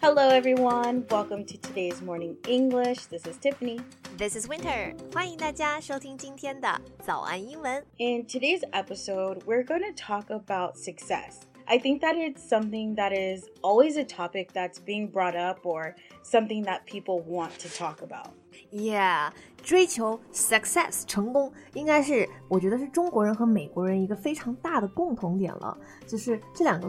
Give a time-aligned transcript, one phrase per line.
[0.00, 1.04] Hello, everyone.
[1.10, 3.06] Welcome to today's morning English.
[3.06, 3.80] This is Tiffany.
[4.16, 4.94] This is Winter.
[5.12, 7.84] 欢迎大家收听今天的早安英文。
[7.98, 11.46] In today's episode, we're going to talk about success.
[11.66, 15.96] I think that it's something that is always a topic that's being brought up or
[16.22, 18.30] something that people want to talk about.
[18.71, 26.87] Yeah，追求 success 成功，应该是我觉得是中国人和美国人一个非常大的共同点了，就是这两个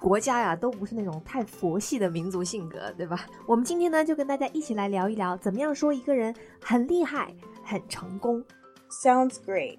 [0.00, 3.26] 国家呀，都不是那种太佛系的民族性格，对吧？
[3.46, 8.42] 我们今天呢，就跟大家一起来聊一聊，怎么样说一个人很厉害、很成功。
[8.90, 9.78] Sounds great.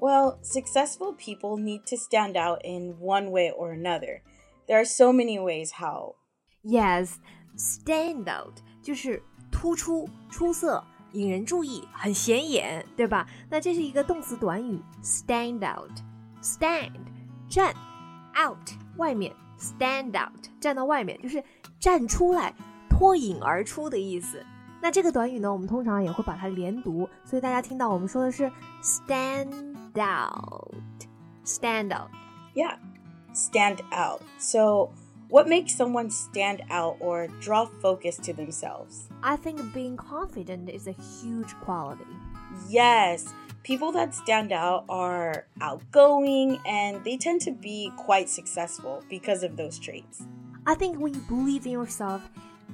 [0.00, 4.20] Well, successful people need to stand out in one way or another.
[4.66, 6.16] There are so many ways how.
[6.62, 7.14] Yes,
[7.56, 13.26] stand out 就是突出、出色、引人注意、很显眼，对吧？
[13.48, 16.92] 那这是一个动词短语，stand out。stand
[17.48, 17.74] 站，
[18.36, 21.42] out 外面，stand out 站到外面，就是
[21.80, 22.54] 站出来、
[22.90, 24.44] 脱颖而出的意思。
[24.82, 28.50] 那这个短语呢，我们通常也会把它连读，所以大家听到我们说的是
[28.82, 30.73] stand Out,
[31.43, 32.11] stand out.
[32.55, 32.77] Yeah,
[33.33, 34.23] stand out.
[34.39, 34.93] So,
[35.29, 39.07] what makes someone stand out or draw focus to themselves?
[39.23, 42.03] I think being confident is a huge quality.
[42.67, 43.33] Yes,
[43.63, 49.55] people that stand out are outgoing and they tend to be quite successful because of
[49.55, 50.23] those traits.
[50.65, 52.21] I think when you believe in yourself,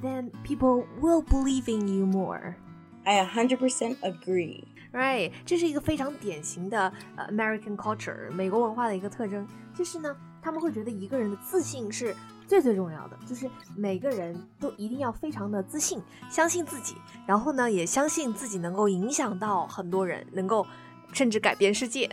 [0.02, 2.58] then people will believe in you more.
[3.06, 4.64] I 100% agree.
[4.93, 12.15] Right，这是一个非常典型的呃 American culture 美国文化的一个特征，就是呢，他们会觉得一个人的自信是
[12.47, 16.95] 最最重要的，就是每个人都一定要非常的自信，相信自己，
[17.27, 20.67] 然后呢，也相信自己能够影响到很多人，能够
[21.15, 22.11] 甚至改变世界。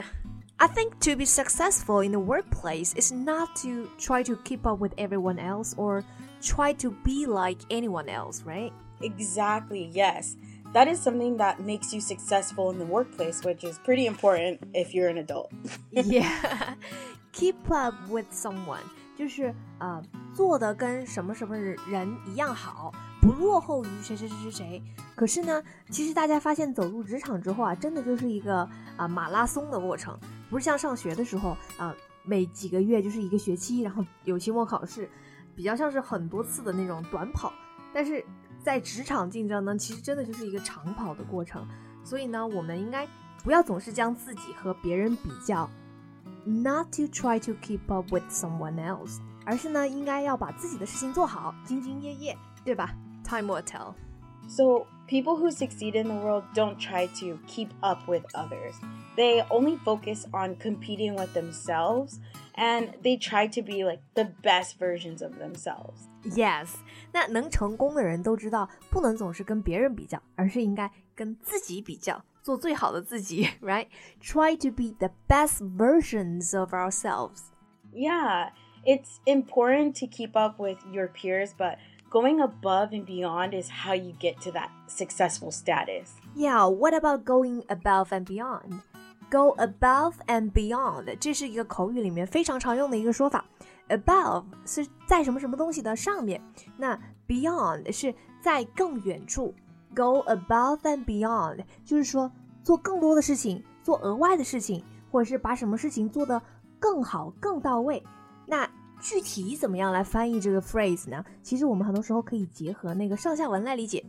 [0.56, 4.82] I think to be successful in the workplace is not to try to keep up
[4.82, 6.04] with everyone else or
[6.42, 8.72] try to be like anyone else, right?
[9.02, 10.36] Exactly, yes.
[10.75, 14.93] That is something that makes you successful in the workplace, which is pretty important if
[14.93, 15.51] you're an adult.
[15.93, 16.75] yeah.
[17.33, 18.83] Keep up with someone
[19.17, 20.03] 就是呃
[20.35, 22.93] 做的跟什么什么人一样好，
[23.23, 24.83] 不落后于谁谁谁谁谁。
[25.15, 30.19] 可是呢，其实大家发现走入职场之后啊，真的就是一个啊、呃、马拉松的过程，
[30.51, 35.09] 不是像上学的时候啊、呃，每几个月就是一个学期，然后有期末考试。
[35.56, 37.53] 比较像是很多次的那种短跑，
[37.93, 38.25] 但是
[38.64, 41.68] 在职场竞争呢，其实真的就是一个长跑的过程。
[42.04, 43.08] 所以呢，我们应该
[43.44, 45.70] 不要总是将自己和别人比较，
[46.46, 52.96] not to try to keep up with someone else，而是呢，应该要把自己的事情做好，兢兢业业，对吧？
[53.24, 53.94] Time will tell.
[54.48, 58.74] So, people who succeed in the world don't try to keep up with others.
[59.16, 62.16] They only focus on competing with themselves
[62.56, 66.08] and they try to be like the best versions of themselves.
[66.24, 66.70] Yes，
[67.14, 73.88] 那能成功的人都知道，不能总是跟别人比较，而是应该跟自己比较，做最好的自己，right?
[74.22, 77.44] Try to be the best versions of ourselves.
[77.94, 78.50] Yeah,
[78.84, 81.78] it's important to keep up with your peers, but
[82.12, 86.12] going above and beyond is how you get to that successful status.
[86.36, 88.82] Yeah, what about going above and beyond?
[89.34, 93.45] Go above and beyond，这是一个口语里面非常常用的一个说法。
[93.89, 96.41] Above 是在什么什么东西的上面，
[96.77, 96.97] 那
[97.27, 99.53] beyond 是在更远处。
[99.93, 102.31] Go above and beyond 就是说
[102.62, 106.41] 做更多的事情，做额外的事情，或者是把什么事情做得
[106.78, 108.00] 更好、更到位。
[108.47, 111.25] 那具体怎么样来翻译这个 phrase 呢？
[111.43, 114.05] 其实我们很多时候可以结合那个上下文来理解。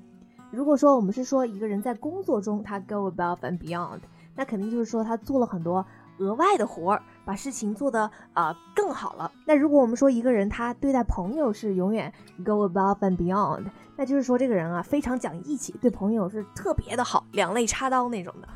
[0.51, 4.01] 如果说我们是说一个人在工作中他 go above and beyond，
[4.34, 5.84] 那肯定就是说他做了很多
[6.18, 8.02] 额外的活儿，把事情做得
[8.32, 9.30] 啊、呃、更好了。
[9.46, 12.12] 那如果我们说一个人他对待朋友是永远
[12.44, 13.66] go above and beyond，
[13.96, 18.48] 那就是说这个人啊非常讲义气，对朋友是特别的好，两肋插刀那种的。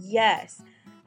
[0.00, 0.58] Yes.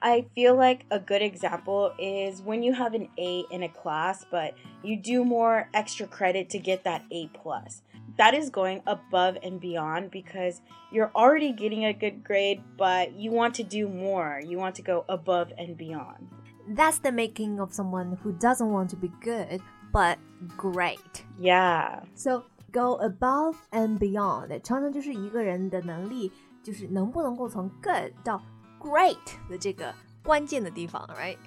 [0.04, 4.24] I feel like a good example is when you have an A in a class,
[4.32, 7.82] but you do more extra credit to get that A plus.
[8.18, 10.62] That is going above and beyond because
[10.92, 14.42] you're already getting a good grade, but you want to do more.
[14.46, 16.28] You want to go above and beyond.
[16.68, 19.62] That's the making of someone who doesn't want to be good
[19.92, 20.20] but
[20.56, 21.26] great.
[21.40, 22.02] Yeah.
[22.14, 26.32] So go above and beyond，常常就是一个人的能力，
[26.62, 28.42] 就是能不能够从 good 到
[28.80, 29.18] great
[29.50, 29.94] 的这个
[30.24, 31.38] 关键的地方，right?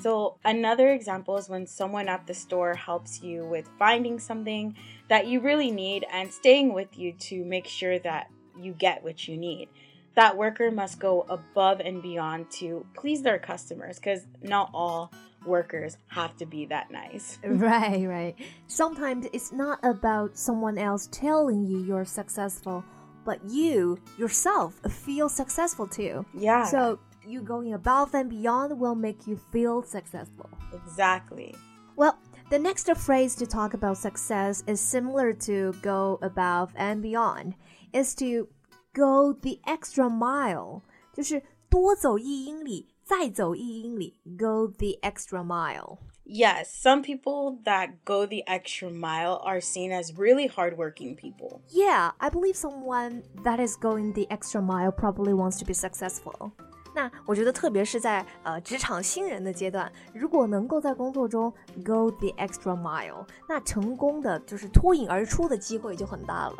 [0.00, 4.76] So, another example is when someone at the store helps you with finding something
[5.08, 9.28] that you really need and staying with you to make sure that you get what
[9.28, 9.68] you need.
[10.16, 15.12] That worker must go above and beyond to please their customers because not all
[15.46, 17.38] workers have to be that nice.
[17.44, 18.36] right, right.
[18.66, 22.84] Sometimes it's not about someone else telling you you're successful,
[23.24, 26.24] but you yourself feel successful too.
[26.34, 26.64] Yeah.
[26.64, 30.49] So you going above and beyond will make you feel successful.
[30.73, 31.55] Exactly.
[31.95, 32.17] Well,
[32.49, 37.55] the next phrase to talk about success is similar to go above and beyond,
[37.93, 38.47] is to
[38.93, 40.83] go the extra mile.
[41.13, 45.97] 就是多走一英里，再走一英里，go the extra mile.
[46.27, 51.61] Yes, some people that go the extra mile are seen as really hardworking people.
[51.69, 56.51] Yeah, I believe someone that is going the extra mile probably wants to be successful.
[56.93, 61.51] 那我觉得，特别是在呃职场新人的阶段，如果能够在工作中
[61.83, 66.55] go the extra mile，那成功的就是脱颖而出的机会就很大了。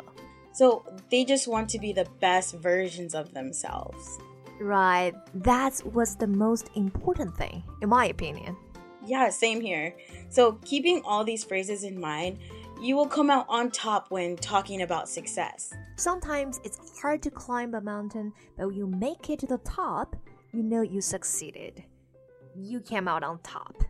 [0.52, 4.18] So they just want to be the best versions of themselves.
[4.60, 8.56] Right, that's what's the most important thing, in my opinion.
[9.06, 9.94] Yeah, same here.
[10.30, 12.38] So keeping all these phrases in mind,
[12.81, 15.71] you will come out on top when talking about success.
[15.97, 20.15] Sometimes it's hard to climb a mountain, but when you make it to the top,
[20.51, 21.83] you know you succeeded.
[22.55, 23.83] You came out on top.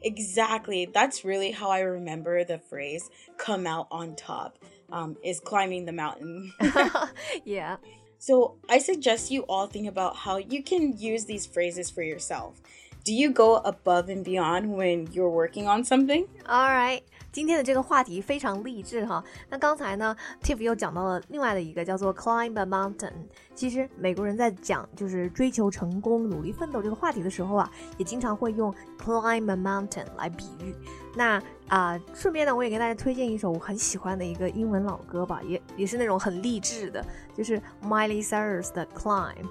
[0.00, 0.86] Exactly.
[0.86, 4.58] That's really how I remember the phrase come out on top
[4.90, 6.54] um, is climbing the mountain.
[7.44, 7.76] yeah.
[8.18, 12.62] So I suggest you all think about how you can use these phrases for yourself.
[13.04, 16.26] Do you go above and beyond when you're working on something?
[16.46, 17.02] All right.
[17.32, 19.24] 今天的这个话题非常励志哈。
[19.48, 23.12] 那刚才呢，Tiff 又讲到了另外的一个叫做 climb a mountain。
[23.54, 30.74] 其实美国人在讲就是追求成功、努力奋斗这个话题的时候啊，也经常会用 climb a mountain 来比喻。
[31.16, 37.02] 那啊，顺便呢，我也给大家推荐一首我很喜欢的一个英文老歌吧，也也是那种很励志的，
[37.34, 39.46] 就是 Miley Cyrus 的 Climb。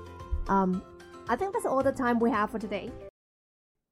[0.48, 0.82] Um,
[1.26, 2.92] I think that's all the time we have for today.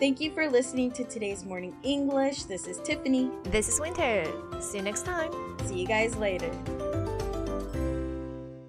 [0.00, 2.44] Thank you for listening to today's morning English.
[2.44, 3.30] This is Tiffany.
[3.44, 4.26] This is Winter.
[4.60, 5.32] See you next time.
[5.64, 6.50] See you guys later.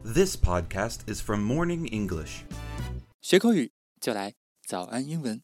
[0.06, 2.46] This podcast is from Morning English.
[3.20, 5.44] 学口语就来早安英文。